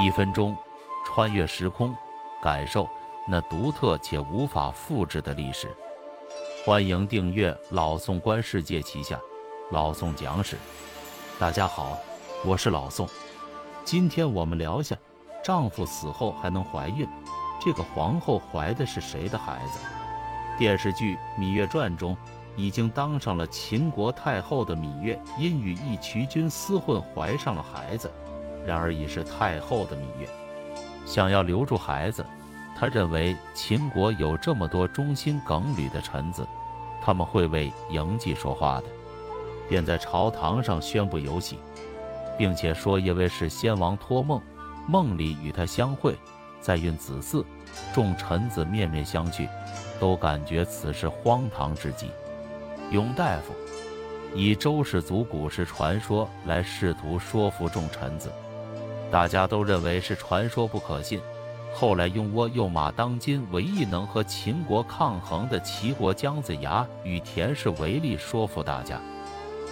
[0.00, 0.56] 一分钟
[1.04, 1.92] 穿越时空，
[2.40, 2.88] 感受
[3.26, 5.68] 那独特且无法复制的历史。
[6.64, 9.18] 欢迎订阅老宋观世界旗下
[9.72, 10.56] 老宋讲史。
[11.36, 11.98] 大家好，
[12.44, 13.08] 我是老宋。
[13.84, 14.96] 今天我们聊下
[15.42, 17.04] 丈夫死后还能怀孕，
[17.60, 19.80] 这个皇后怀的是谁的孩子？
[20.56, 22.16] 电视剧《芈月传》中，
[22.54, 28.08] 已经当上了秦国太后的芈月，因与义渠君厮混，怀上了孩子。
[28.66, 30.28] 然而已是太后的芈月，
[31.06, 32.24] 想要留住孩子，
[32.78, 36.46] 他认为秦国有这么多忠心耿履的臣子，
[37.02, 38.84] 他们会为嬴稷说话的，
[39.68, 41.58] 便在朝堂上宣布游戏，
[42.36, 44.40] 并且说因为是先王托梦，
[44.86, 46.16] 梦里与他相会，
[46.60, 47.44] 再孕子嗣。
[47.94, 49.46] 众臣子面面相觑，
[50.00, 52.10] 都感觉此事荒唐至极。
[52.90, 53.52] 永大夫
[54.34, 58.32] 以周氏族古时传说来试图说服众臣子。
[59.10, 61.20] 大家都认为是传说不可信。
[61.74, 69.00] 后来用倭诱马当今唯一能和秦国抗衡的齐国姜子牙与田氏为例，说服大家。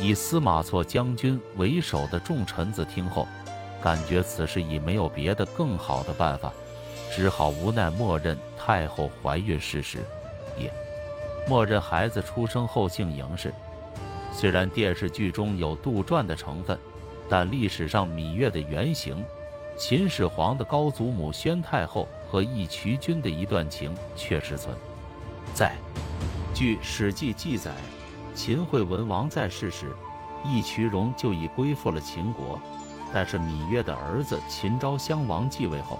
[0.00, 3.26] 以司马错将军为首的众臣子听后，
[3.82, 6.52] 感觉此事已没有别的更好的办法，
[7.10, 9.98] 只好无奈默认太后怀孕事实，
[10.56, 10.72] 也
[11.48, 13.52] 默认孩子出生后姓嬴氏。
[14.32, 16.78] 虽然电视剧中有杜撰的成分。
[17.28, 19.24] 但历史上芈月的原型，
[19.76, 24.74] 秦始皇的高祖母宣太后和义渠君的一段情确实存
[25.54, 25.74] 在。
[26.54, 27.72] 据《史记》记载，
[28.34, 29.92] 秦惠文王在世时，
[30.44, 32.58] 义渠荣就已归附了秦国。
[33.12, 35.98] 但是芈月的儿子秦昭襄王继位后，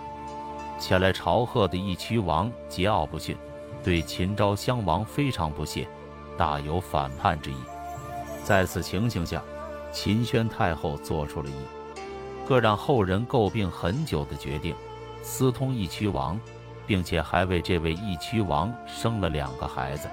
[0.79, 3.37] 前来朝贺的义渠王桀骜不驯，
[3.83, 5.89] 对秦昭襄王非常不屑，
[6.37, 7.57] 大有反叛之意。
[8.45, 9.43] 在此情形下，
[9.93, 14.75] 秦宣太后做出了一个让后人诟病很久的决定，
[15.23, 16.39] 私通义渠王，
[16.87, 20.09] 并且还为这位义渠王生了两个孩子。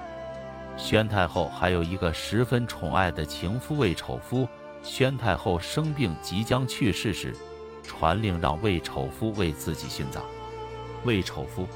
[0.76, 4.46] 宣太后还有一个十分宠爱的情夫魏丑夫。
[4.82, 7.34] 宣太后生病即将去世时，
[7.82, 10.22] 传令让魏丑夫为自己殉葬。
[11.04, 11.66] 魏丑夫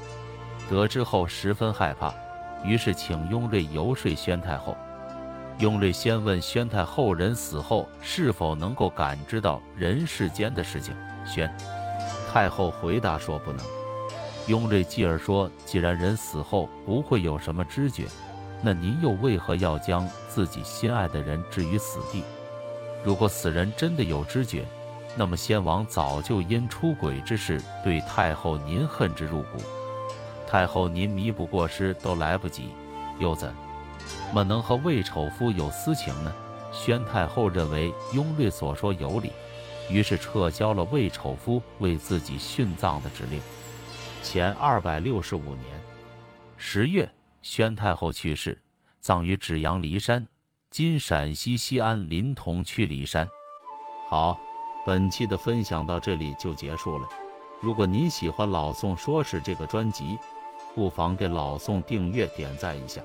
[0.69, 2.13] 得知后十分害怕，
[2.63, 4.77] 于是请雍瑞游说宣太后。
[5.61, 10.91] 雍瑞先问宣太后人死后是否能够感知到人世间的事情，
[11.23, 11.55] 宣
[12.33, 13.63] 太后回答说不能。
[14.47, 18.07] 雍瑞继而说：“既然人死后不会有什么知觉，
[18.63, 22.23] 那您又为何要将自己心爱的人置于死地？
[23.03, 24.65] 如果死人真的有知觉，
[25.15, 29.59] 那么先王早就因出轨之事对太后您恨之入骨，
[30.47, 32.69] 太后您弥补过失都来不及，
[33.19, 33.53] 又怎？”
[34.27, 36.33] 怎么能和魏丑夫有私情呢？
[36.71, 39.31] 宣太后认为雍瑞所说有理，
[39.89, 43.41] 于是撤销了魏丑夫为自己殉葬的指令。
[44.23, 45.65] 前二百六十五年
[46.55, 48.57] 十月，宣太后去世，
[49.01, 50.25] 葬于芷阳骊山
[50.71, 53.27] （今陕西西安临潼区骊山）。
[54.07, 54.39] 好，
[54.85, 57.09] 本期的分享到这里就结束了。
[57.59, 60.17] 如果您喜欢老宋说史这个专辑，
[60.73, 63.01] 不妨给老宋订阅点赞一下。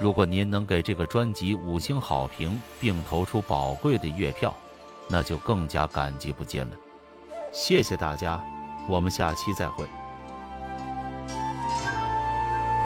[0.00, 4.54] 如果您能给这个专辑五星好评，并投出宝贵的月票，
[5.08, 6.70] 那就更加感激不尽了。
[7.52, 8.42] 谢谢大家，
[8.88, 9.84] 我们下期再会。